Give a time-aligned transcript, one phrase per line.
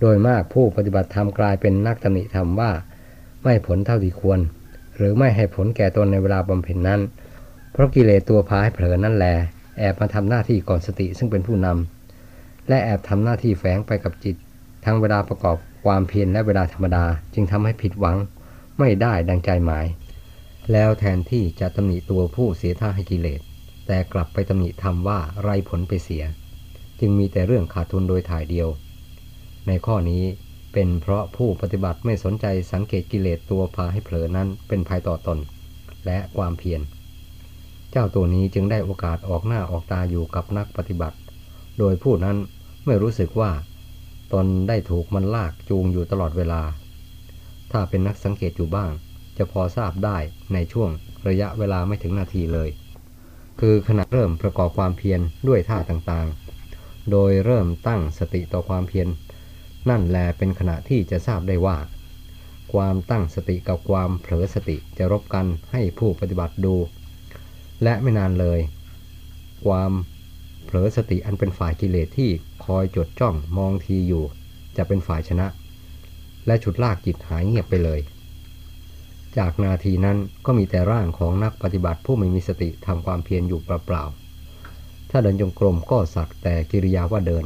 [0.00, 2.70] โดยมากผู้ปฏิบัติธรรมกลายเป็นนักตำหนิธรรมว่า
[3.44, 4.40] ไม่ผลเท่าที่ควร
[4.96, 7.00] หรือไม่ให้ผลแก่ตนในเวลาบำเพ็ญนั้น
[7.72, 9.34] เพราะกิเลสตัวพาให้เผลอนั่นแหละ
[9.78, 14.36] แอบมาทำหน้าที่ก่อนสติซึ่งเป็นผู้นำและแอบทำหน้าที่แฝงไปกับจิต
[14.84, 17.04] ทั้งเวลาประกอบความเพียรและเวลาธรรมดา
[17.34, 18.16] จึงทำให้ผิดหวัง
[18.78, 19.86] ไม่ได้ดังใจหมาย
[20.72, 23.40] แล้วแทนที่จะตำหนิตัวผู้เสียท่าให้กิเลส
[23.86, 26.24] แต่กลับไปตำหนิธรรมว่าไรผลไปเสีย
[27.00, 28.68] จึงมีแต่เรื่องขาดทุนโดยถ่ายเดียว
[29.66, 30.24] ในข้อนี้
[30.72, 35.38] เป็นเพราะผู้ปฏิบัติไม่สนใจสังเกตกิเลสตัวพาให้เผลอนั้นเป็นภัยต่อตน
[36.06, 36.80] และความเพียร
[37.90, 41.16] เจ้าตัวนี้จึงได้โอกาสออกหน้าออกตาอยู่กับนักปฏิบัติ
[41.78, 42.36] โดยผู้นั้น
[42.86, 43.50] ไม่รู้สึกว่า
[44.32, 46.62] ตนได้ถูกมันลากจูงอยู่ตลอดเวลา
[47.72, 48.90] ถ้าเป็นนักสังเกตอยู่บ้าง
[49.36, 50.18] จะพอทราบได้
[50.52, 50.90] ในช่วง
[51.28, 52.70] ระยะเวลาไม่ถึงนาทีเลย
[53.60, 59.08] คือขณะเริ่มประกอบความเพียรด้วยท่าต่างๆ โดยเริ่มตั้งสติต่อความเพียร
[59.88, 61.76] นั่นแลเป็นขณะที่จะทราบได้ว่า
[62.72, 66.76] ความตั้งสติกับความเผลอสติจะรบกันให้ผู้ปฏิบัติดู
[67.82, 68.60] และไม่นานเลย
[69.66, 69.92] ความ
[70.64, 72.30] เผลอสติอันเป็นฝ่ายกิเลสที่
[72.64, 74.24] คอยจดจ้องมองทีอยู่
[74.76, 75.46] จะเป็นฝ่ายชนะ
[76.46, 78.00] และฉุดลากจิตหายเงียบไปเลย
[79.38, 87.44] จากนาทีนั้นก็มีแต่ร่างของนักปฏิบัติผู้ไม่มีสติทำความเพียรอยู่เปล่าๆถ้าเดินจงกรมก็สักแต่กิริยาว่าเดิน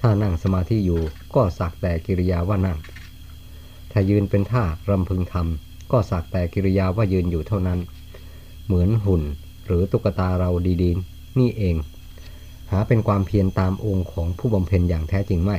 [0.00, 1.02] ถ้านั่งสมาธิอยู่
[1.34, 2.78] ก็สักแต่กิริยาว่านั่ง
[3.92, 7.78] ถ้ายืนเป็นท่ารำพึงทำก็สักแต่กิริยาว่ายืนอยู่เท่านั้น
[8.66, 9.22] เหมือนหุ่น
[9.66, 10.50] หรือตุ๊กตาเรา
[10.82, 11.76] ดีๆ นี่เอง
[12.70, 15.58] หาเป็นความเพียรตามองค์ของผู้บำเพ็ญอย่างแท้จริงไม่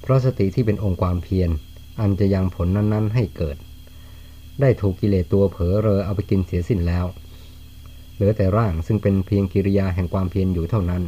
[0.00, 1.50] เพราะสติที่เป็นองค์ความเพียร
[2.00, 3.56] อันจะยังผลนั้น ๆ ให้เกิด
[4.60, 7.06] ได้ถูกกิเลสตัวเผลอเรอเอาไปกินเสียสิ้นแล้ว
[8.14, 11.02] เหลือแต่ร่างซึ่งเป็นเพียงกิริยาแห่งความเพียรอยู่เท่านั้น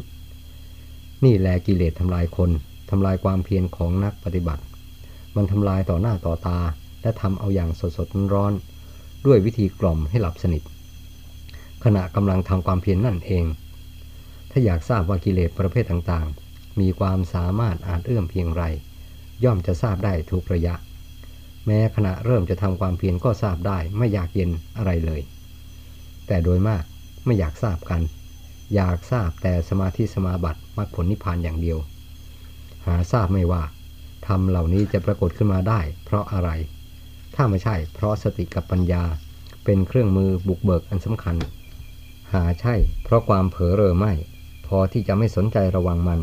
[1.24, 2.50] นี่แหละกิเลสทำลายคน
[2.90, 4.62] ทำลายความเพียรของนักปฏิบัติ
[5.36, 6.58] มันทำลายต่อหน้าต่อตา
[7.02, 8.52] และทำเอาอย่างสดสดร้อน
[9.26, 10.62] ด้วยวิธีกล่อมให้หลับสนิท
[11.84, 13.44] ขณะกำลังทำความเพียรนนั่นเอง
[14.50, 18.62] ถ้าอยากทราบว่ากิเลสประเภทต่างๆ มีความสามารถอาจเอื้อมเพียงไร
[19.44, 20.74] ย่อมจะทราบได้ทุกระยะ
[21.66, 25.20] แม้ขณะเริ่มจะทำความเพียรก็ทราบได้ไม่อยากเย็นอะไรเลย
[26.26, 26.84] แต่โดยมาก
[27.24, 28.00] ไม่อยากทราบกัน
[28.74, 31.78] อยากทราบแต่สมาธิสมาบัติมรรคผลนิพพานอย่างเดียว
[32.86, 33.62] หาทราบไม่ว่า
[34.26, 36.50] ธรรมเหล่านี้จะปรากฏขึ้นมาได้ เพราะอะไร
[37.34, 39.04] ถ้าไม่ใช่ เพราะสติกับปัญญา
[39.64, 41.36] เป็นเครื่องมือบุกเบิกอันสำคัญ
[42.32, 42.74] หาใช่
[43.04, 44.12] เพราะความเผลอเรอไม่
[44.66, 46.20] พอที่จะไม่สนใจระวังมัน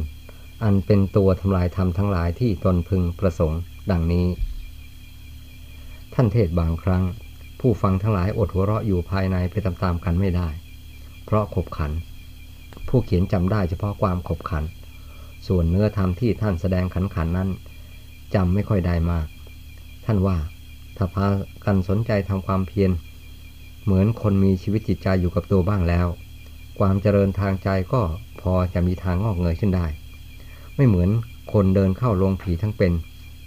[0.63, 4.27] อันเป็นตัวทำลายธรรมทั้งหลายที่ตนพึงประสงค์ ดังนี้
[6.13, 7.03] ท่านเทศบางครั้ง
[7.59, 10.49] ผู้ฟังทั้งหลายอดหัวเราะอยู่ภายในไปตามๆกันไม่ได้
[11.25, 11.91] เพราะขบขัน
[12.87, 14.63] ผู้เขียนจำได้เฉพาะความขบขัน
[15.47, 17.49] ส่วนเนื้อธรรมที่ท่านแสดงขันขันนั้น
[18.35, 19.27] จำไม่ค่อยได้มาก
[20.05, 20.37] ท่านว่า
[20.97, 21.25] ถ้าพา
[21.65, 22.91] กันสนใจทำความเพียร
[23.83, 26.07] เหมือนคนมีชีวิตจิตใจอยู่กับตัวบ้างแล้ว
[26.79, 28.01] ความเจริญทางใจก็
[28.41, 29.87] พอจะมีทางงอกเงยขึ้นได้
[30.75, 31.09] ไม่เหมือน
[31.53, 32.93] คนเดินเข้าลงผีทั้งเป็น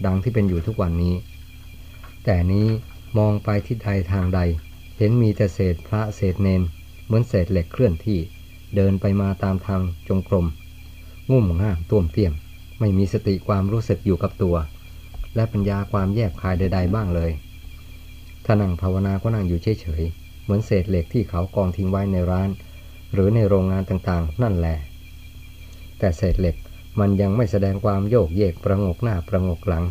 [0.06, 1.14] ดังที่เป็นอยู่ทุกวันนี้
[2.24, 2.66] แต่นี้
[3.18, 4.40] มองไปที่ใดทางใด
[4.96, 6.62] เห็นมีแต่เศษพระเศษเนน
[7.04, 8.20] เหมือนเศษเหล็กเคลื่อนที่
[8.76, 10.46] เดินไปมาตามทางจงกรม
[11.30, 12.32] งุ่มง่ามต้วมเตี้ยม
[12.80, 14.56] ไม่มีสติความรู้สึกอยู่กับตัว
[15.34, 17.30] และปัญญาความแยบคายใด ๆ บ้างเลย
[18.44, 22.50] ถ้านั่งภาวนาก็นั่งอยู่เฉยๆ เหมือนเศษเหล็กที่เขากองทิ้งไว้ในร้าน
[23.12, 24.76] หรือในโรงงานต่างๆ นั่นแหละ
[25.98, 26.56] แต่เศษเหล็ก
[27.00, 29.84] มันยังไม่แสดงความโยกเยกประงกหน้าประงกหลัง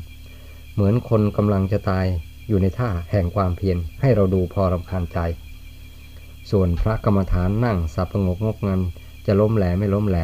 [0.74, 2.06] เหมือนคนกำลังจะตาย
[2.48, 5.20] อยู่ในท่าแห่งความเพียรให้เราดูพอรำคาญใจ
[6.52, 8.82] ส่วนพระกรรมฐานนั่งสับประงกงกงัน
[9.26, 10.18] จะล้มแหลไม่ล้มแหล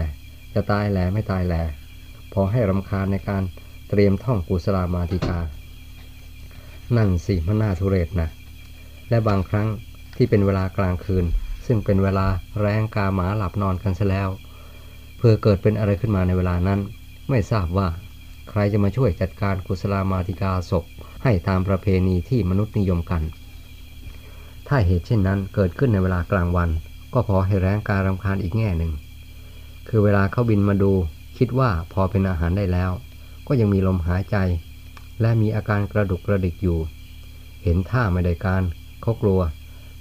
[0.54, 1.56] จะตายแหลไม่ตายแหล
[2.34, 3.44] พอให้รำคาญในการ
[3.90, 5.40] เตรียมท่องกุศลามาติกา
[6.98, 8.30] นั่นสิมันน่าทุเรศนะ
[9.10, 9.68] และบางครั้ง
[10.18, 11.26] ที่เป็นเวลากลางคืน
[11.66, 12.28] ซึ่งเป็นเวลา
[12.62, 14.30] แรงกาหมาหลับนอนกันซะแล้ว
[15.18, 16.80] เพื่อเกิดเป็นอะไรขึ้นมาในเวลานั้น
[17.30, 17.88] ไม่ทราบว่า
[18.50, 20.86] ใครจะมาช่วยจัดการกุศลามาติกาศพ
[21.24, 23.24] ให้ตามประเพณีที่มนุษย์นิยมกัน
[24.72, 26.70] ถ้าเหตุเช่นนั้นเกิดขึ้นในเวลากลางวัน
[27.14, 28.92] ก็พอให้แรงการรำคาญอีกแง่หนึ่ง
[29.88, 30.92] คือเวลาเขาบินมาดู
[31.38, 32.92] คิดว่าพอเป็นอาหารได้แล้ว
[33.48, 34.38] ก็ยังมีลมหายใจ
[35.22, 36.80] และมีอาการกระดุกกระดิกอยู่
[37.64, 38.64] เห็นท่าไม่ได้การ
[39.02, 39.40] เขากลัว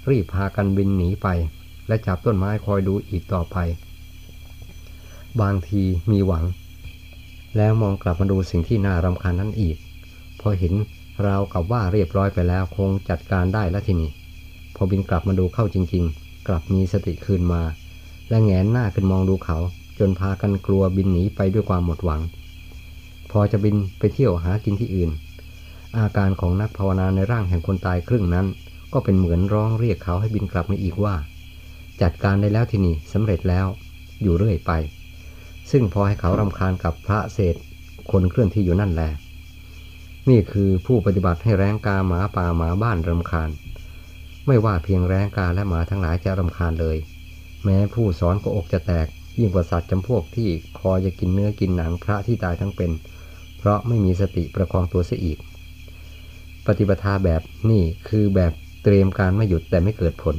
[0.09, 1.27] รีบพากันบินหนีไป
[1.87, 3.57] และจับต้นไม้คอยดูอีกต่อไป
[5.41, 6.45] บางทีมีหวัง
[7.57, 9.77] แล้วมองกลับมาดูสิ่งที่น่ารำคาญนั้นอีก
[10.39, 10.73] พอเห็น
[11.25, 14.11] ราวกับว่าเรียบร้อยไปแล้วคงจัดการได้แล้วทีนี้
[14.81, 17.61] พอบินกลับมาดูเข้าจริง ๆ กลับมีสติคืนมา
[18.29, 19.57] และแงนหน้าขึ้นมองดูเขา
[19.99, 22.21] จนพากันกลัวบินหนีไปด้วยความหมดหวัง
[23.31, 25.09] พอจะบินไปเที่ยวหากินที่อื่น
[25.97, 28.47] อาการของนักภาวนาในร่างแห่งคนตายครึ่งนั้น
[28.93, 31.15] ก็เป็นเหมือนร้องเรียกเขาให้บินกลับมาอีกว่า
[32.01, 33.67] จัดการได้แล้วที่นี่สำเร็จแล้ว
[34.21, 34.71] อยู่เรื่อยไป
[35.71, 37.55] ซึ่งพอให้เขารำคาญกับพระเศษ
[38.11, 39.09] คนเคลื่อนที่อยู่นั่นแหละ
[40.29, 43.49] นี่คือผู้ปฏิบัติให้แรงกาหมาป่าหมาบ้านรำคาญ
[44.51, 46.97] ไม่ว่าเพียงแรงกาและหมาทั้งหลายจะรำคาญเลย
[47.63, 49.07] แม้ผู้สอนก็อกจะแตก
[49.39, 50.49] ยิ่งกว่าสัตว์จำพวกที่
[50.79, 52.91] คอยจะกินเนื้อกินหนังพระที่ตายทั้งเป็น
[53.57, 55.37] เพราะไม่มีสติประคองตัวเสียอีก
[56.65, 58.53] ปฏิปทาแบบนี่คือแบบ
[58.83, 60.35] เตรียมการไม่หยุดแต่ไม่เกิดผล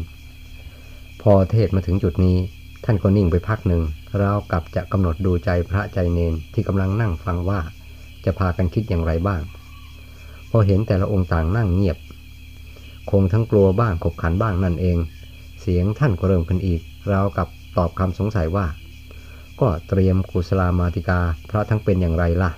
[1.23, 2.37] พอเทศมาถึงจุดนี้
[2.85, 3.83] ท่านก็นิ่งไปพักหนึ่ง
[4.19, 7.61] เรากับจะกำหนดดูใจพระใจเนนที่กำลังนั่งฟังว่า
[8.25, 9.43] จะพากันคิดอย่างไรบ้าง
[10.51, 11.99] พอเห็นแต่ละองค์ต่างนั่งเงียบ
[13.11, 14.99] คงทั้งกลัวบ้างขบขันบ้างนั่นเอง
[15.61, 16.81] เสียงท่านก็เริ่มขึ้นอีก
[17.12, 18.67] ราวกับตอบคำสงสัยว่า
[19.61, 21.21] ก็เตรียมกุศลามาติกา
[21.51, 22.51] พระทั้งเป็นอย่างไรล่ะ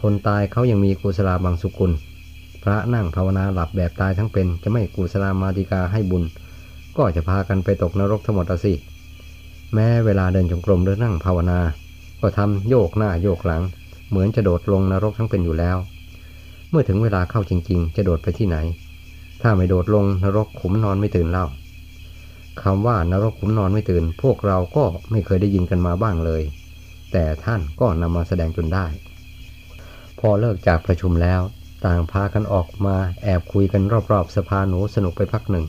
[0.00, 1.92] คนตายเขายังมีกุศลาบางสุกุล
[2.62, 6.22] พระนั่งภาวนาหลับแบบตายทั้งเป็น จะไม่กุศลามาติกาให้บุญ
[6.96, 8.74] ก็จะพากันไปตกนรกทั้งหมดสิ
[9.74, 11.58] แม้เวลาเดินจงกรมหรือนั่งภาวนา
[12.20, 13.62] ก็ทำโยกหน้าโยกหลัง
[14.08, 15.76] เหมือนจะโดดลงนรกทั้งเป็นอยู่แล้ว
[16.70, 18.56] เมื่อถึงเวลาเข้าจริง ๆ จะโดดไปที่ไหน
[19.46, 21.46] ถ้าไม่โดดลงนรกขุมนอนไม่ตื่นเล่า
[22.62, 26.42] คำว่านรกขุมนอนไม่ตื่น พวกเราก็ไม่เคยได้ยินกันมาบ้างเลย
[27.12, 28.86] แต่ท่านก็นำมาแสดงจนได้
[30.18, 31.40] พอเลิกจากประชุมแล้ว
[31.86, 33.82] ต่างพากันออกมาแอบคุยกัน
[34.12, 35.66] รอบๆสภาหนูสนุกไปพักหนึ่ง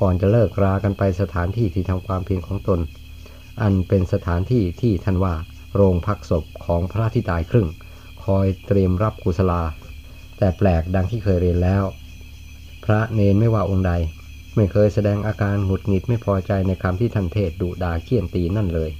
[0.00, 2.80] ก่อนจะเลิกรากันไปสถานที่ที่ทำความเพียรของตน
[3.62, 5.34] อันเป็นสถานที่ที่ท่านว่า
[5.74, 7.68] โรงพักศพของพระที่ตายครึ่ง
[8.24, 9.62] คอยเตรียมรับกุศลา
[10.38, 11.84] แต่แปลกดังที่เคยเรียนแล้ว
[12.90, 13.92] พระเนนไม่ว่าองค์ใด
[14.56, 18.90] ไม่เคยแสดงอาการหงุดหงิดไม่พอใจในคำที่ท่านเทศดุด่าเคี่ยนตีนั่นเลย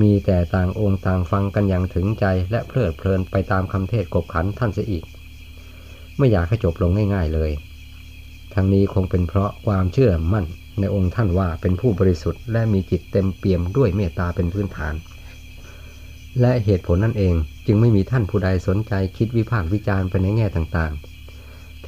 [0.00, 5.04] มีแต่ต่างองค์ต่างฟังกันอย่างถึงใจและเพลิดเพลินไปตามคำเทศกบขันท่านเสียอีก
[6.16, 7.50] ไม่อยากให้จบลงง่าย ๆเลย
[8.54, 10.46] ทั้งนี้คงเป็นเพราะความเชื่อมั่น
[10.78, 14.94] ในองค์ท่านว่าเป็นผู้บริสุทธิ์และมีจิตเต็มเปี่ยมด้วยเมตตาเป็นพื้นฐาน
[16.40, 17.34] และเหตุผลนั่นเอง
[17.66, 21.19] จึงไม่มีท่านผู้ใดสนใจคิดวิพากษ์วิจารณ์ไปในแง่ต่างๆ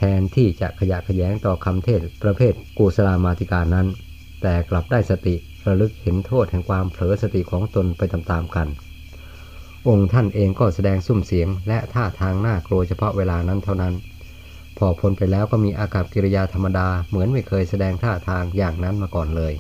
[0.02, 3.87] ทนที่จะขยะขยงต่อคำเทศประเภทกุศลามาติการนั้น
[4.43, 5.34] แต่กลับได้สติ
[5.66, 8.69] ระลึกเห็นโทษแห่งความเผลอสติของตนไปตามๆกัน
[9.88, 13.94] องค์ท่านเองก็แสดงซุ้มเสียง และท่าทางน่ากลัวเฉพาะเวลานั้นเท่านั้น
[14.78, 19.52] พอพ้นไปแล้วก็มีอากับกิริยาธรรมดาเหมือนไม่เคยแสดงท่าทางอย่างนั้นมาก่อนเลย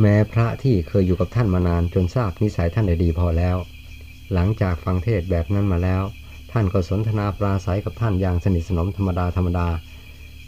[0.00, 3.56] แม้พระที่เคยอยู่กับท่านมานานจนทราบนิสัยท่านได้ดีพอแล้ว
[4.32, 6.02] หลังจากฟังเทศแบบนั้นมาแล้ว
[6.56, 9.68] ท่านก็สนทนาปราศัยกับท่านอย่างสนิทสนมธรรมดาธรรมดา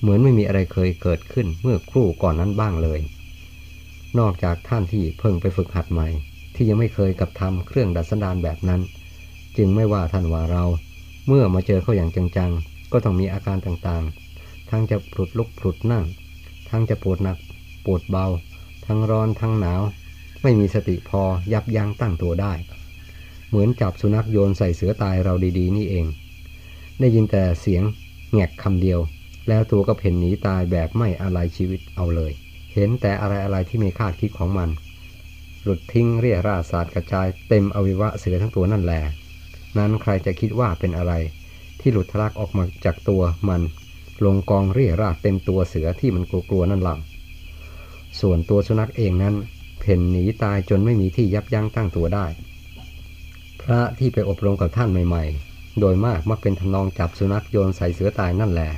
[0.00, 3.00] เหมือนไม่มีอะไรเคยเกิดขึ้นเมื่อครู่ก่อนนั้นบ้างเลย
[4.19, 6.08] นอกจากท่านที่เพิ่งไปฝึกหัดใหม่
[6.55, 8.81] ที่ยังไม่เคยกับทำเครื่องดัดสันดานแบบนั้น
[9.56, 10.64] จึงไม่ว่าท่านว่าเรา
[11.26, 16.05] เมื่อมาเจอเขาอย่างจังๆ ก็ต้องมีอาการต่างๆ ทั้งจะปลุดลุกปลุดนั่ง
[16.70, 17.38] ทั้งจะปวดหนัก
[17.85, 18.26] ปวดเบา
[18.87, 19.82] ทั้งร้อนทั้งหนาว
[20.43, 22.52] ไม่มีสติพอยับยั้งตั้งตัวได้
[23.48, 26.06] เหมือนจับสุนัขโยนใส่เสือตายเราดีๆ นี่เอง
[27.00, 27.82] ได้ยินแต่เสียง
[28.32, 29.00] แงกคำเดียว
[29.48, 32.32] แล้วตัวก็เพ่นหนีตายแบบไม่อะไรชีวิตเอาเลย
[32.75, 34.69] เห็นแต่อะไรอะไรที่ไม่คาดคิดของมัน
[35.62, 39.00] หลุดทิ้งเรียราศาสตร์กระจายเต็มอวิวะเสือทั้งตัวนั่นแหละ
[39.78, 41.12] นั้นใครจะคิดว่าเป็นอะไร
[41.80, 43.62] ที่หลุดทะลักออกมาจากตัวมัน
[44.25, 47.00] ลงกองเรียราเต็มตัวเสือที่มันกลัวๆนั่นหลัง
[48.21, 49.35] ส่วนตัวสุนัขเองนั้น
[49.80, 52.26] เพ่นหนีตายจนไม่มีที่ยับยั้งตั้งตัวได้
[53.62, 58.70] พระที่ไปอบรมกับท่านใหม่ๆ โดยมากมักเป็นทำนองจับสุนัขโยนใส่เสือตายนั่นแหละ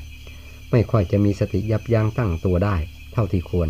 [0.71, 2.77] ไม่ค่อยจะมีสติยับยั้งตั้งตัวได้
[3.13, 3.69] เท่าที่ควร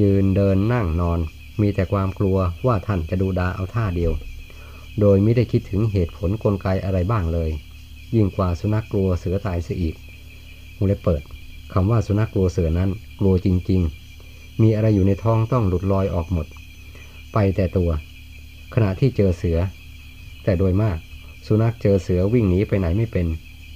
[0.00, 1.18] ยืนเดินนั่งนอน
[1.60, 4.12] มีแต่ความกลัวว่าท่านจะดูดาเอาท่าเดียว
[5.00, 7.50] โดยไม่ได้คิดถึงเหตุผลกลไกอะไรบ้างเลย
[8.14, 9.94] ยิ่งกว่าสุนัขกลัวเสือตายเสียอีก
[10.76, 11.22] มูเลยเปิด
[11.72, 12.90] คำว่าสุนัขกลัวเสือนั้น
[13.20, 13.80] กลัวจริง
[14.22, 16.46] ๆ มีอะไรอยู่ในท้องต้องหลุดลอยออกหมด
[17.32, 17.90] ไปแต่ตัว
[18.74, 19.58] ขณะที่เจอเสือ
[20.44, 20.98] แต่โดยมาก
[21.46, 23.26] สุนัขเจอเสือวิ่งหนีไปไหนไม่เป็น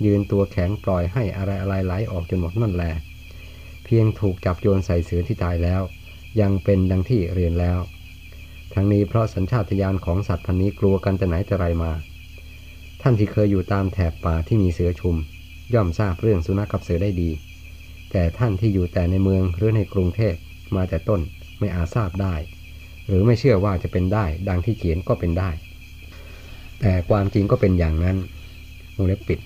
[0.05, 2.85] ยืนตัวแข็งปล่อยให้อะไรอะไรไหลออกจนหมดนั่นแหล
[3.85, 5.83] เพียงถูกจับโยนใส่เสือที่ตายแล้ว
[6.41, 7.79] ยังเป็นดังที่เรียนแล้ว
[8.75, 11.93] ทั้งนี้เพราะสัญชาตญาณของสัตว์พันนี้กลัวกันแต่ไหนแต่ไรมา
[13.03, 15.17] ท่านที่เคยอยู่ตามแถบป่าที่มีเสือชุม
[15.75, 17.31] ย่อมทราบเรื่องสุนัขกับเสือได้ดี
[18.11, 20.35] แต่ท่านที่อยู่แต่ในเมืองหรือในกรุงเทพ
[20.77, 21.21] มาแต่ต้น
[21.59, 22.35] ไม่อาจทราบได้
[23.07, 25.51] หรือไม่เชื่อว่าจะเป็นได้ ดังที่เขียนก็เป็นได้
[26.87, 28.17] แต่ความจริงก็เป็นอย่างนั้น
[28.97, 29.41] วงเล็บปิด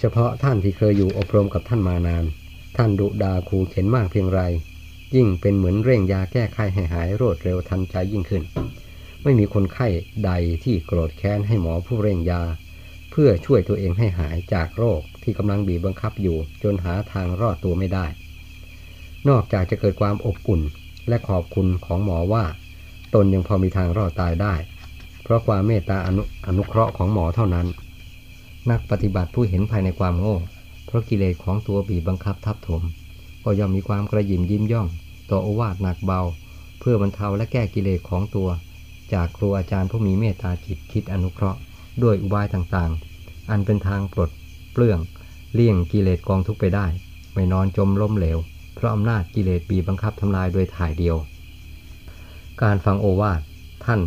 [0.00, 2.24] เฉพาะท่านที่เคยอยู่อบรมกับท่านมานาน
[2.76, 4.40] ท่านดุดาคูเข็นมากเพียงไร
[5.14, 8.42] ยิ่งเป็นเหมือนเร่งยาแก้ไขให้หายรวดเร็วทันใจยิ่งขึ้น
[9.22, 9.88] ไม่มีคนไข้
[10.24, 10.32] ใด
[10.64, 12.42] ที่โกรธแค้นให้หมอผู้เร่งยา
[13.10, 18.06] เพื่อช่วยตัวเองให้หายจากโรคที่กำลังบีบบังคับอยู่ จนหาทางรอดตัวไม่ได้
[19.28, 20.62] นอกจากจะเกิดความอบอุ่น
[21.08, 22.44] และขอบคุณของหมอว่า
[23.14, 24.54] ตนยังพอมีทางรอดตายได้
[25.32, 27.66] ราะความเมตตาอนุอนุเคราะห์ของหมอเท่านั้น
[28.70, 30.36] นักปฏิบัติผู้เห็นภายในความโง่
[30.86, 32.82] เพราะกิเลสของตัวบีบบังคับทับถม
[33.44, 34.88] ก็ย่อมมีความกระยิมยิ้มย่อง
[35.30, 36.20] ต่อโอวาทหนักเบา
[36.80, 38.48] เพื่อบรรเทาและแก้กิเลสของตัว
[39.12, 41.58] จากครูอาจารย์ผู้มีเมตตาจิตคิดอนุเคราะห์
[42.02, 44.30] ด้วยอุบายต่างๆ อันเป็นทางปลด
[44.72, 44.98] เปลื้อง
[45.54, 46.86] เลี่ยงกิเลสกองทุกไปได้
[47.34, 48.38] ไม่นอนจมล้มเหลว
[48.74, 51.16] เพราะอำนาจกิเลสบีบบังคับทำลายโดยถ่ายเดียว
[52.62, 53.40] การฟังโอวาท
[53.84, 54.00] ท่าน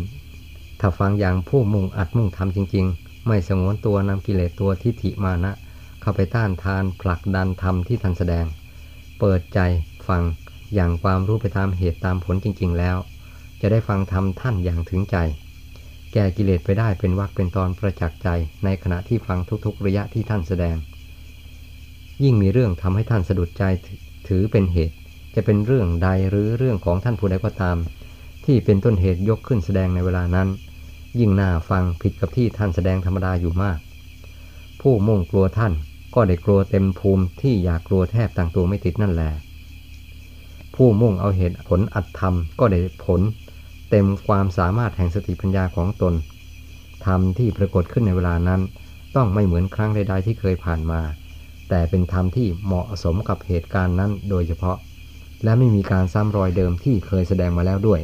[0.80, 5.52] ถ้าฟังอย่างผู้มุ่งอัดมุ่งทำจริง ๆ ไม่สงวนตัวนำกิเลสตัวทิฏฐิมานะ
[6.00, 8.46] เข้าไปต้านทานผลักดันธรรมที่ท่านแสดง
[9.18, 9.60] เปิดใจ
[10.08, 10.22] ฟัง
[10.74, 12.96] อย่างความรู้ไปตามเหตุตามผลจริง ๆ แล้ว
[13.60, 15.16] จะได้ฟังธรรมท่านอย่างถึงใจ
[16.12, 18.28] แก้กิเลสไปได้เป็นวักเป็นตอนประจักษ์ใจ
[18.64, 20.76] ในขณะที่ฟังทุกๆ ระยะที่ท่านแสดง
[22.24, 23.64] ยิ่งมีเรื่องทำให้ท่านสะดุดใจ
[24.28, 24.96] ถือเป็นเหตุ
[25.34, 27.76] จะเป็นเรื่องใดหรือเรื่องของท่านผู้ใดก็ตาม
[28.46, 30.48] ที่เป็นต้นเหตุยกขึ้นแสดงในเวลานั้น
[31.18, 33.78] ยิ่งน่าฟังผิดกับที่ท่านแสดงธรรมดาอยู่มาก
[34.80, 35.72] ผู้มุ่งกลัวท่าน
[36.14, 39.30] ก็ได้กลัวเต็มภูมิที่อยากกลัวแทบต่างตัวไม่ติดนั่นแหละ
[40.74, 43.20] ผู้มุ่งเอาเหตุผลอัดธรรมก็ได้ผล
[43.90, 46.14] เต็มความสามารถแห่งสติปัญญาของตน
[47.06, 48.60] ธรรมที่ปรากฏขึ้นในเวลานั้น
[49.16, 51.00] ต้องไม่เหมือนครั้งใดๆที่เคยผ่านมา
[51.68, 54.76] แต่เป็นธรรมที่เหมาะสมกับเหตุการณ์นั้นโดยเฉพาะ
[55.44, 58.00] และไม่มีการซ้ำรอยเดิมที่เคยแสดงมาแล้วด้วย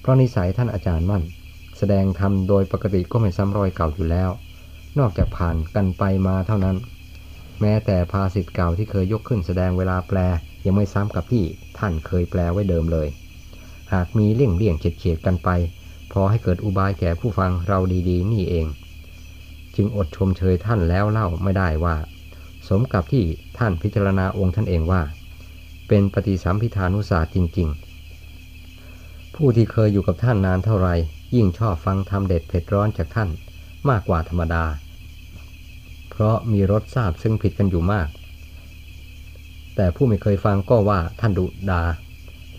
[0.00, 1.22] เพราะนิสัยท่านอาจารย์มั่น
[1.78, 4.30] แสดงธรรมโดยปกติก็ไม่ซ้ำรอยเก่าอยู่แล้ว
[4.98, 6.76] นอกจากผ่านกันไปมาเท่านั้น
[7.60, 10.18] แม้แต่ภาษิตเก่าที่เคยยกขึ้นแสดงเวลาแปล
[10.64, 11.44] ยังไม่ซ้ำกับที่
[11.78, 13.08] ท่านเคยแปลไว้เดิมเลย
[13.92, 15.48] หากมีเลี่ยงเลี่ยงเฉียดเฉียดกันไป
[16.12, 17.78] พอให้เกิดอุบายแก่ผู้ฟังเรา
[18.08, 18.66] ดีๆ นี่เอง
[19.76, 21.96] จึงอดชมเชยท่านแล้วเล่าไม่ได้ว่า
[22.68, 23.24] สมกับที่
[23.58, 25.02] ท่านพิจารณาองค์ท่านเองว่า
[25.88, 27.89] เป็นปฏิสัมพิธานุศาสตร์จริง ๆ
[29.42, 30.88] ผู้ที่เคยอยู่กับท่านนานเท่าไร
[31.36, 33.28] ยิ่งชอบฟังธรรมเด็ดเผ็ดร้อนจากท่าน
[33.88, 34.64] มากกว่าธรรมดา
[36.10, 38.08] เพราะมีรสทราบซึ่งผิดกันอยู่มาก
[39.76, 41.82] แต่ผู้ไม่เคยฟังก็ว่าท่านดุดา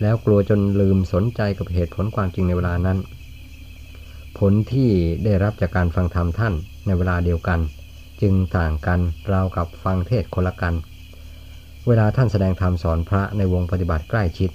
[0.02, 2.98] แล้วกลัวจนลืมสนใจกับเหตุผลความจริงในเวลานั้น
[4.38, 4.90] ผลที่
[5.24, 6.54] ได้รับจากการฟังธรรมท่าน
[6.86, 7.60] ในเวลาเดียวกัน
[8.22, 9.00] จึงต่างกัน
[9.32, 10.74] ราวกับฟังเทศคนละกัน
[11.86, 14.52] เวลาท่านแสดงธรรมสอนพระในวงปฏิบัติใกล้ชิด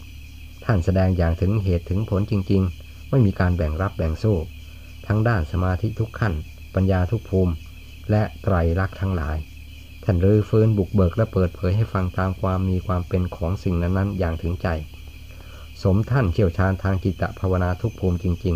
[0.69, 4.37] ท่านแสดงอย่างถึงเหตุถึงผลจริง ๆ ไม่มีการแบ่งรับแบ่งสู้
[5.07, 6.33] ทั้งด้านสมาธิทุกขั้น
[6.75, 7.53] ปัญญาทุกภูมิ
[8.11, 9.37] และไตรลักษณ์ทั้งหลาย
[10.03, 14.67] ท่านรื้อฟื้นบุกเบิกและเปิดเผยให้ฟังตามความมีความเป็นของสิ่งนั้นๆ อย่างถึงใจ
[15.83, 18.55] สมท่านเชี่ยวชาญทางจิตภาวนาทุกภูมิจริง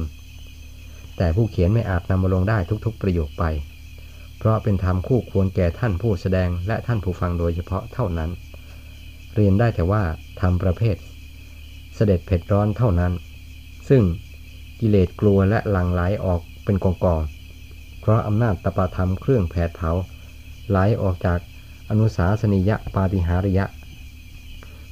[0.58, 3.44] ๆ แต่ผู้เขียนไม่อาจนำมาลงได้ทุกๆ ประโยคไป
[4.38, 8.30] เพราะเป็นธรรมคู่ควรแก่ท่านผู้แสดงและท่านผู้ฟังโดยเฉพาะเท่านั้น
[9.36, 10.04] เรียนได้แต่ว่า
[10.42, 10.96] ธรรมประเภท
[11.96, 13.14] เสด็จเผ็ดร้อนเท่านั้น
[13.90, 14.04] ซึ่ง
[14.80, 17.22] กิเลสกลัวและหลั่งไหลออกเป็นกองกอง
[18.00, 19.92] เพราะอำนาจตปาธรรมเครื่องแผดเผา
[20.70, 21.40] ไหลออกจาก
[21.90, 23.66] อนุสาสนิยะปาฏิหาริยะ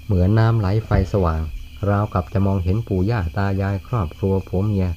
[0.06, 1.42] เหมือนน้ำไหลไฟสว่าง
[1.90, 4.88] ราวกับจะมองเห็นปู่ย่าตายายครอบครัวผัวเมีย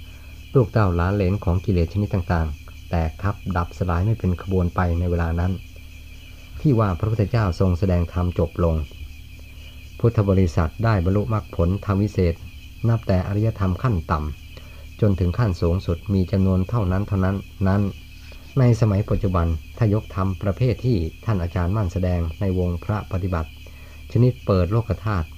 [0.54, 5.52] ลูกเต้าหลานเหลนของกิเลสชนิดต่างๆ แตกทับดับสลายไม่เป็นขบวนไปในเวลานั้น
[6.60, 8.76] ที่ว่าพระพุทธเจ้าทรงแสดงธรรมจบลง
[9.98, 12.34] พุทธบริษัทได้บรรลุมรรคผลธรรมวิเศษ
[12.88, 17.36] นับแต่อริยธรรมขั้นต่ำ จนถึงขั้นสูงสุดมีจำนวนเท่านั้นเท่านั้น
[17.68, 17.82] นั้น
[18.58, 19.46] ในสมัยปัจจุบัน
[19.76, 23.50] ถ้ายกธรรมประเภทที่ท่านอาจารย์มั่นแสดงในวงพระปฏิบัติ
[24.12, 25.28] ชนิดเปิดโลกธาตุ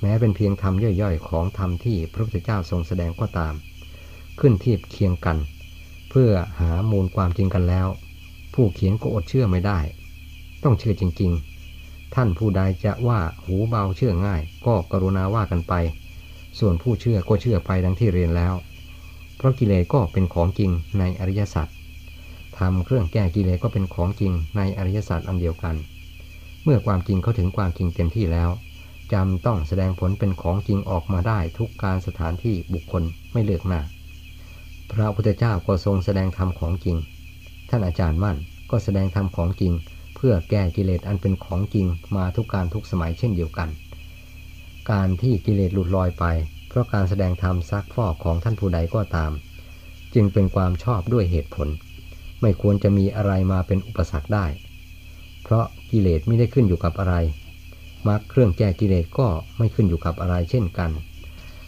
[0.00, 3.54] แม้เป็นเพียงธรรมย่อยๆ ของธรรมที่พระพุทธเจ้าทรงแสดงก็ตาม
[4.40, 5.38] ขึ้นเทียบเคียงกัน
[6.10, 7.88] เพื่อหามูลความจริงกันแล้ว
[8.54, 9.78] ผู้เขียนก็อดเชื่อไม่ได้
[10.62, 11.51] ต้องเชื่อจริง ๆ
[12.14, 15.74] ท่านผู้ใดจะว่าหูเบาเชื่อง่าย ก็กรุณาว่ากันไป
[16.58, 18.54] ส่วนผู้เชื่อก็เชื่อไปดังที่เรียนแล้ว
[19.36, 21.68] เพราะกิเลสก็เป็นของจริงในอริยสัจ
[22.58, 25.74] ทำเครื่องแก้กิเลสก็เป็นของจริงในอริยสัจอันเดียวกัน
[26.64, 28.50] เมื่อความจริงเข้าถึงความจริงเต็มที่แล้ว
[29.12, 33.02] จำต้องแสดงผลเป็นของจริงออกมาได้ทุกการสถานที่บุคคล
[33.32, 33.80] ไม่เลือกหน้า
[34.92, 36.96] พระพุทธเจ้าก็ทรงแสดงธรรมของจริง
[37.68, 38.36] ท่านอาจารย์มั่น
[38.70, 39.72] ก็แสดงธรรมของจริง
[40.14, 43.68] เพื่อแก้กิเลสอันเป็นของจริงมาทุกการทุกสมัยเช่นเดียวกัน
[44.90, 46.24] การที่กิเลสหลุดลอยไป
[46.68, 49.32] เพราะการแสดงธรรมซักฟอกของท่านผู้ใดก็ตาม
[50.14, 51.68] จึงเป็นความชอบด้วยเหตุผล
[52.40, 54.46] ไม่ควรจะมีอะไรมาเป็นอุปสรรคได้
[55.42, 57.14] เพราะกิเลสไม่ได้ขึ้นอยู่กับอะไร
[58.08, 59.26] มรรคเครื่องแก้กิเลสก็
[59.58, 60.90] ไม่ขึ้นอยู่กับอะไรเช่นกัน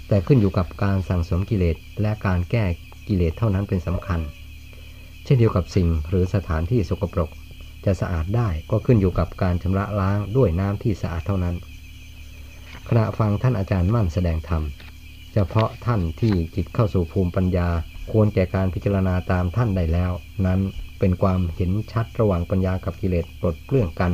[0.09, 2.65] แต่ขึ้นอยู่กับการสั่งสมกิเลสและการแก้
[3.09, 4.21] กิเลสเท่านั้นเป็นสำคัญ
[5.25, 7.31] เช่นเดียวกับสิ่งหรือสถานที่สกปรก
[7.87, 11.57] จะสะอาดได้ก็ขึ้นอยู่กับการชำระล้างด้วยน้ำที่สะอาดเท่านั้น
[12.89, 14.63] ขณะฟังท่านอาจารย์มั่นแสดงธรรม
[15.33, 17.69] เฉพาะท่านที่จิตเข้าสู่ภูมิปัญญา
[18.11, 20.13] ควรแก่การพิจารณาตามท่านได้แล้ว
[20.47, 20.61] นั้น
[20.99, 24.13] เป็นความเห็นชัดระหว่างปัญญากับกิเลสปลดเปลื้องกัน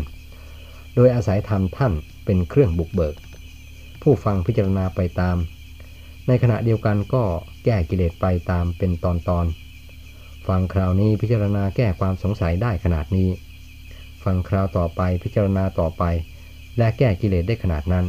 [0.94, 1.92] โดยอาศัยธรรมท่าน
[2.24, 3.14] เป็นเครื่องบุกเบิก
[4.02, 5.36] ผู้ฟังพิจารณาไปตาม
[6.26, 7.22] ในขณะเดียวกันก็
[7.64, 9.46] แก้กิเลสไปตามเป็นตอนตอน
[10.46, 13.28] ฟังคราวนี้พิจารณาแก้ความสงสัยได้ขนาดนี้
[14.24, 16.04] ฟังคราวต่อไปพิจารณาต่อไป
[16.78, 18.06] และแก้กิเลสได้ขนาดนั้น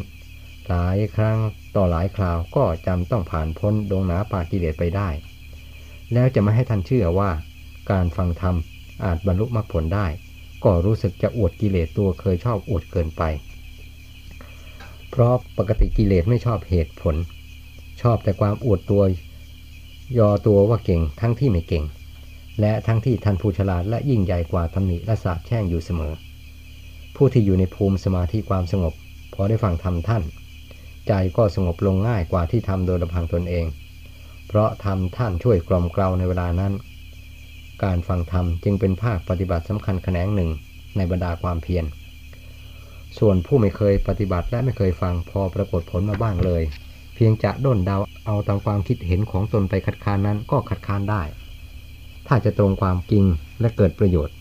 [0.67, 1.37] หลายครั้ง
[1.75, 5.09] ต่อหลายคราวก็จำต้องผ่านพ้นดงหนาปากิเลสไปได้
[6.13, 7.31] แล้วจะไม่ให้ท่านเชื่อว่า
[7.91, 8.55] การฟังธรรม
[9.03, 10.07] อาจบรรลุมรรคผลได้
[10.63, 13.23] ก็รู้สึกจะอวดกิเลสตัวเคยชอบอวดเกินไป
[15.09, 17.15] เพราะปกติกิเลสไม่ชอบเหตุผล
[18.01, 19.03] ชอบแต่ความอวดตัว
[20.17, 21.83] ยอตัวว่าเก่งทั้งที่ไม่เก่ง
[22.61, 26.13] และทั้งที่ท่านผู้ฉลาดและยิ่งใหญ่กว่าตำหนิและสาบแช่งอยู่เสมอ
[27.15, 28.93] ผู้ที่อยู่ในภูมิสมาธิความสงบ
[29.33, 30.23] พอได้ฟังธรรมท่าน
[31.07, 33.65] ใจก็สงบลงง่ายกว่าที่ทำโดยลำพังตนเอง
[34.47, 36.73] เพราะธรรมท่านช่วยกล่อมเกลาในเวลานั้น
[37.83, 40.49] การฟังธรรมจึงเป็นภาคปฏิบัติสำคัญแขนงหนึ่ง
[40.97, 41.85] ในบรรดาความเพียร
[43.17, 46.63] ส่วนผู้ไม่เคยปฏิบัติและไม่เคยฟังพอปรากฏผลมาบ้างเลย
[47.15, 51.21] เพียงจะด้นเดาเอาตามความคิดเห็นของตนไปคัดค้านนั้นก็คัดค้านได้
[52.27, 53.25] ถ้าจะตรงความจริง
[53.61, 54.35] และเกิดประโยชน์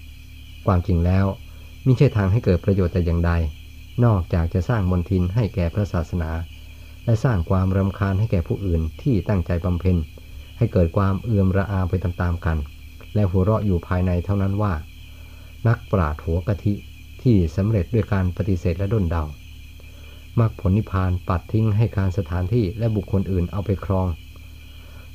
[0.67, 1.27] ความจริงแล้ว
[1.87, 3.33] มิใช่ทางให้เกิดประโยชน์แต่อย่างใด
[4.05, 6.31] นอกจากจะสร้างมนทินให้แก่พระศาสนา
[7.05, 9.97] และสร้างความรำคาญให้แก่ผู้อื่นที่ตั้งใจบำเพ็ญ
[10.59, 12.59] ให้เกิดความเอื่อมระอาไปตามๆกัน
[13.15, 14.73] และหัวเราะอยู่ภายในเท่านั้นว่า
[15.69, 16.75] นักปราดหัวกะทิ
[17.23, 19.25] ที่สำเร็จด้วยการปฏิเสธและด้นเดา
[20.39, 24.07] มรรคผลนิพพานปัดทิ้งให้การสถานที่และบุคคลอื่นเอาไปครอง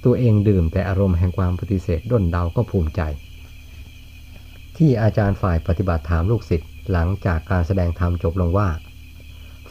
[0.06, 3.02] ตัวเองดื่มแต่อารมณ์แห่งความปฏิเสธด้นเดาก็ภูมิใจ
[4.78, 8.70] ที่อาจารย์ฝ่ายปฏิบัติถามลูกศิษย์หลังจากการแสดงธรรมจบลงว่า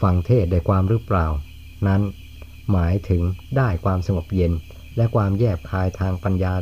[0.01, 1.27] ฟังเทศได้ความหรือเปล่า
[1.87, 2.01] นั้น
[2.71, 3.21] หมายถึง
[3.57, 4.51] ได้ความสงบเย็น
[4.97, 6.53] และความแยบคายทางปัญญา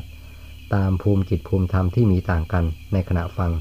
[0.76, 3.52] ตามภูมิจิตภูมิธรรมที่มีต่างกันในขณะฟัง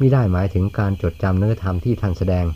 [0.00, 2.46] มิได้หมายถึงการจดจำเนื้อธรรมที่ท่านแสดง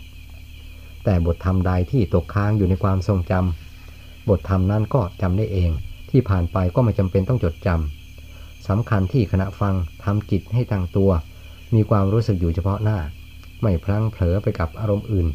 [1.03, 5.71] แต่บทธรรมใดที่ตกค้างอยู่ในความทรงจำบทธรรมนั้นก็จำได้เอง
[6.11, 11.11] ที่ผ่านไปก็ไม่จำเป็นต้องจดจำสำคัญที่ขณะฟังทำจิตให้ตั้งตัว
[11.73, 12.99] มีความรู้สึกอยู่เฉพาะหน้า
[13.61, 15.27] ไม่พลั้งเผลอไปกับอารมณ์อื่น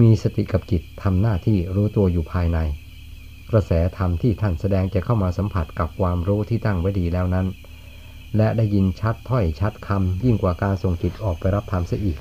[0.00, 2.58] มีสติกับจิตทำหน้าที่รู้ตัวอยู่ภายใน
[3.50, 7.46] กระแสธรรมที่ท่านแสดงจะเข้ามาสัมผัสกับความรู้ที่ตั้งไว้ดีแล้วนั้น
[8.36, 12.18] และได้ยินชัดถ้อยชัดคำยิ่งกว่าการส่งจิตออกไปรับธรรมเสียอีก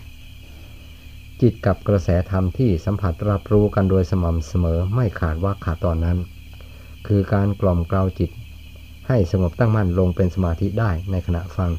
[1.42, 6.18] จิตกับกระแสธรรมที่สัมผัสรับรู้กันโดยสม่ำเสมอไม่ขาดว่าขาดตอนนั้น
[7.08, 8.30] คือการกล่อมกล่าวจิต
[9.08, 11.72] ให้สงบตั้งมั่นลงเป็นสมาธิได้ในขณะฟัง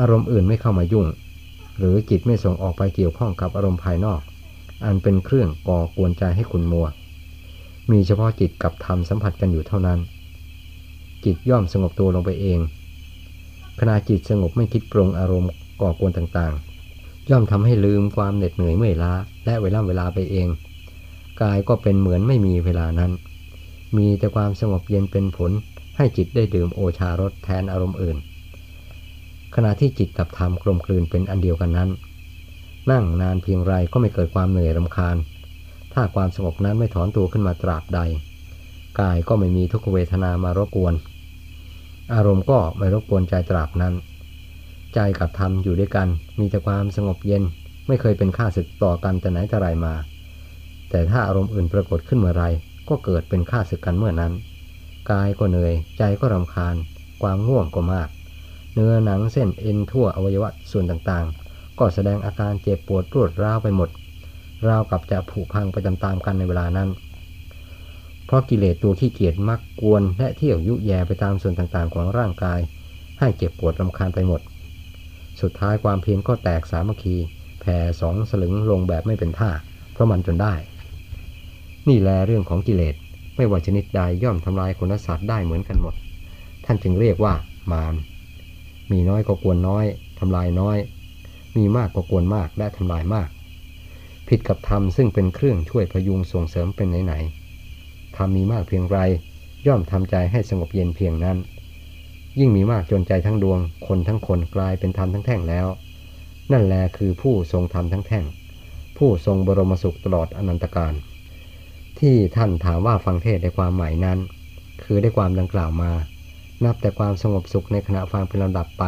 [0.00, 1.06] อารมณ์อื่นไม่เข้ามายุ่ง
[1.78, 4.20] หรือจิตไม่ส่งออกไปเกี่ยวข้องกับอารมณ์ภายนอก
[4.84, 6.86] อันเป็นเครื่องก่อกวนใจให้คุณมัว
[7.90, 9.98] มีเฉพาะจิตกับธรรมสัมผัสกันอยู่เท่านั้น
[11.24, 12.60] จิตย่อมสงบตัวลงไปเอง
[13.80, 19.12] ขณะจิตสงบไม่คิดปรุงอารมณ์ก่อกวนต่างๆ ย่อมทำให้ลืมความเหน็ดเหนื่อยเมื่อยล้า
[19.44, 20.48] และเวลาเวลาไปเอง
[21.42, 23.12] กายก็เป็นเหมือนไม่มีเวลานั้น
[23.96, 25.50] มีแต่ความสงบเย็นเป็นผล
[25.96, 28.16] ให้จิตได้ดื่มโอชารสแทนอารมณ์อื่น
[29.54, 31.90] ขณะที่จิตกับธรรมกลมกลืนเป็นอันเดียวกันนั้น
[32.90, 35.16] นั่งนานเพียงไรก็ไม่เกิดความเหนื่อยรำคาญ
[35.92, 38.00] ถ้าความสงบนั้นไม่ถอนตัวขึ้นมาตราบใด
[39.00, 40.94] กายก็ไม่มีทุกเวทนามารบกวน
[42.14, 43.94] อารมณ์ก็ไม่รบกวนใจตราบนั้น
[44.94, 47.42] ใจกับธรรมอยู่ด้วยกัน มีแต่ความสงบเย็น
[47.86, 49.94] ไม่เคยเป็นข้าศึกต่อกันแต่ไหนแต่ไรมา
[50.90, 52.44] แต่ถ้าอารมณ์อื่นปรากฏขึ้นเมื่อไร
[52.88, 54.32] ก็เกิดเป็นข้าศึกกันเมื่อนั้น
[55.10, 56.74] กายก็เหนื่อย ใจก็รำคาญ
[57.22, 58.08] ความง่วงก็มาก
[58.74, 63.88] เนื้อหนังเส้นเอ็นทั่วอวัยวะส่วนต่างๆ ก็แสดงอาการเจ็บปวดรวดร้าวไปหมด
[64.68, 66.88] ราวกับจะผุพังไปตามๆกันในเวลานั้น
[68.24, 72.60] เพราะกิเลสตัวขี้เกียจมักกวนและเที่ยวยุแยไปตามส่วนต่างๆ ของร่างกาย
[73.18, 74.40] ให้เจ็บปวดรำคาญไปหมด
[75.40, 77.16] สุดท้ายความเพียรก็แตกสามัคคี
[77.60, 79.50] แผ่สองสลึงลงแบบไม่เป็นท่า
[79.92, 80.54] เพราะมันจนได้
[81.88, 82.94] นี่แลเรื่องของกิเลส
[83.36, 85.94] ไม่ว่าชนิดใดย่อมทำลายคนและสัตว์ได้เหมือนกันหมด
[86.64, 87.34] ท่านจึงเรียกว่า
[87.72, 87.94] มาร
[88.90, 89.84] มีน้อยก็กวนน้อย
[90.18, 90.76] ทำลายน้อย
[91.56, 93.28] มีมากก็กวนมากและทำลายมาก
[94.28, 98.98] ผิดกับธรรมซึ่งเป็นเครื่องช่วยพยุงส่งเสริมเป็นไหนๆธรรมมีมากเพียงไร
[99.66, 101.38] ย่อมทำใจให้สงบเย็นเพียงนั้น
[102.38, 105.66] ยิ่งมีมากจนใจทั้งดวง คนทั้งคนกลายเป็นธรรมทั้งแท่งแล้ว
[106.52, 108.24] นั่นแลคือผู้ทรงธรรมทั้งแท่ง
[108.98, 110.94] ผู้ทรงบรมสุขตลอดอนันตการ
[112.00, 114.18] ที่ท่านถามว่าฟังเทศในความหมายนั้น
[114.84, 115.92] คือได้ความดังกล่าวมา
[116.64, 118.84] นับแต่ความสงบสุขในขณะฟังเป็นลำดับไป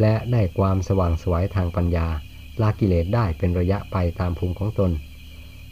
[0.00, 2.06] และได้ความสว่างสวยทางปัญญา
[2.60, 4.90] ละกิเลสได้เป็นระยะไปตามภูมิของตน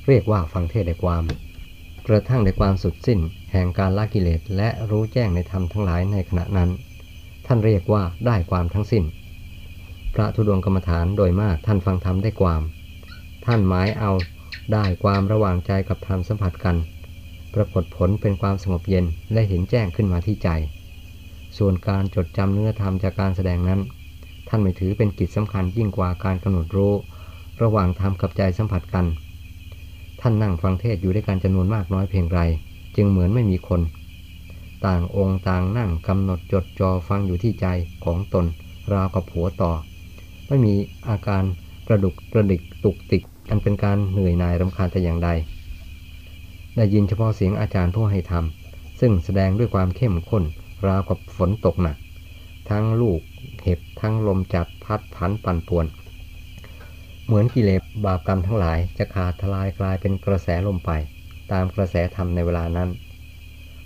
[0.07, 1.25] เรียกว่าฟังเทศได้ความ
[2.07, 3.19] กระทั่งได้ความสุดสิ้น
[3.53, 6.71] แห่งการละกิเลสและรู้แจ้งในธรรมทั้งหลายในขณะนั้น
[7.47, 9.05] ท่านเรียกว่าได้ความทั้งสิ้น
[10.15, 12.63] พระธุดงกรรมฐานโดยมากท่านฟังธรรมได้ความ
[13.47, 14.13] ท่านหมายเอา
[14.73, 16.77] ได้ความระหว่างใจกับธรรมสัมผัสกัน
[17.55, 20.49] ปรากฏผลเป็นความสงบเย็นและเห็นแจ้งขึ้นมาที่ใจ
[21.59, 23.81] ส่วนการจดจำเนื้อธรรมจากการแสดงนั้น
[24.49, 26.95] ท่านไม่ถือเป็นกิจสำคัญยิ่งกว่าการกำหนดรู้
[27.63, 29.07] ระหว่างธรรมกับใจสัมผัสกัน
[30.21, 32.41] ท่านนั่งฟังเทศอยู่ด้วยกันจำนวนมากน้อยเพียงไร
[32.97, 33.81] จึงเหมือนไม่มีคน
[34.87, 37.67] ต่างองค์ต่างนั่งกำหนดจดจอฟังอยู่ที่ใจ
[38.05, 38.45] ของตน
[38.93, 39.73] ราวกับหัวต่อ
[40.49, 40.75] ไม่มี
[41.09, 41.45] อาการ
[41.89, 45.31] กระดุกกระดิกตุกติก อันเป็นการเหนื่อยหน่ายรำคาญแต่อย่างใด
[46.77, 50.45] ได้ยินเฉพาะเสียงอาจารย์ผู้ให้ทำซึ่งแสดงด้วยความเข้มข้น
[50.87, 51.97] ราวกับฝนตกหนัก
[52.71, 53.21] ทั้งลูก
[53.63, 55.87] เห็บทั้งลมจัดพัดผันปั่นป่วน
[57.25, 60.91] เหมือนกิเลสบาปกรรมทั้งหลายจะขาดทลายกลายเป็นกระแสลมไป
[61.53, 62.89] ตามกระแสธรรมในเวลานั้น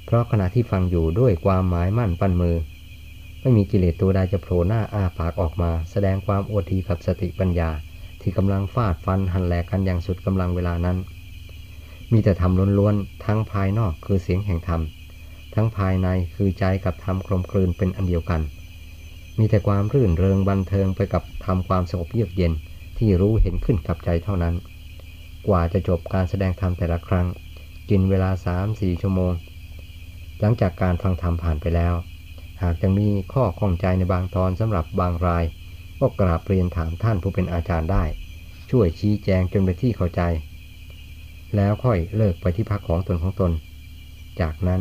[0.04, 2.56] เพราะขณะที่ฟังอยู่ด้วยความหมายมั่นปั้นมือ
[3.40, 7.70] ไม่มีกิเลสตัวใดจะโผล่หน้าอาปากออกมา แสดงความอวดทีกับสติปัญญา
[8.28, 10.96] ที่กำลังฟาดฟันหันแหลกกันอย่างสุดกำลังเวลานั้น
[12.12, 14.80] มีแต่ธรรมล้วนๆ ทั้งภายนอกคือเสียงแห่งธรรม
[15.54, 18.40] ทั้งภายในคือใจกับธรรมกลมกลืนเป็นอันเดียวกัน
[19.38, 22.52] มีแต่ความรื่นเริงบันเทิงไปกับธรรมความสงบเยือกเย็น
[22.98, 24.54] ที่รู้เห็นขึ้นกับใจเท่านั้น
[25.46, 27.26] กว่าจะจบการแสดงธรรมแต่ละครั้ง
[27.90, 29.32] กินเวลาสามสี่ชั่วโมง
[30.40, 31.94] หลังจากการฟังธรรมผ่านไปแล้ว
[32.62, 35.44] หากยังมีข้อข้องใจในบางตอนสำหรับบางราย
[36.00, 38.04] ก็กราบเรียนถามท่านผู้เป็นอาจารย์ได้
[38.70, 40.22] ช่วยชี้แจงจนเป็นที่เข้าใจ
[41.56, 43.52] แล้วค่อยเลิกไปที่พักของตนของตน
[44.40, 44.80] จากนั้น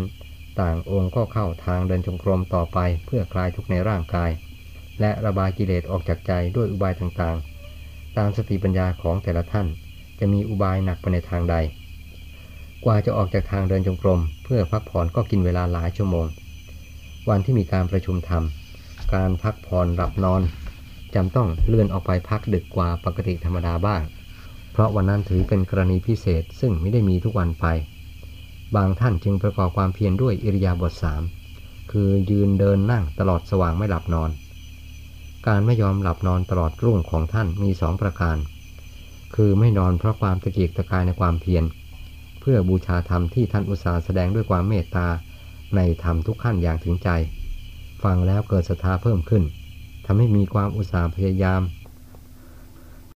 [0.61, 4.29] ต่างองค์ก็เข้าทางเดินจงกรมต่อไปเพื่อคลายทุกข์ในร่างกาย
[5.01, 9.67] และระบายกิเลสออกจากใจด้วยอุบายต่างๆ ตามสติปัญญาของแต่ละท่าน
[10.19, 11.55] จะมีอุบายหนักไปในทางใด
[12.85, 16.25] กว่าจะออกจากทางเดินจงกรม เพื่อพักผ่อนก็กินเวลาหลายชั่วโมง
[17.29, 18.43] วันที่มีการประชุมธรรม
[19.13, 20.41] การพักผ่อนหลับนอน
[21.15, 24.01] จำต้องเลื่อนออกไปพักดึกกว่าปกติธรรมดาบ้าง
[24.71, 27.65] เพราะวันนั้นถือเป็นกรณีพิเศษซึ่งไม่ได้มีทุกวันไป
[28.75, 31.21] บางท่านจึงประกอบความเพียรด้วยอิริยาบถสาม
[31.91, 34.29] คือยืนเดินนั่งตลอดสว่างไม่หลับนอน
[35.47, 38.37] การไม่ยอมหลับนอนตลอดรุ่งของท่านมีสองประการ
[39.35, 41.63] คือไม่นอนเพราะความตะเกียกตะกายในความเพียร
[42.39, 45.07] เพื่อบูชาธรรมที่ท่านอุตสาห์แสดงด้วยความเมตตา
[45.75, 47.09] ในธรรมทุกขั้นอย่างถึงใจ
[48.03, 49.43] ฟังแล้วเกิดศรัทธาเพิ่มขึ้น
[50.05, 51.61] ทำให้มีความอุตสาห์พยายาม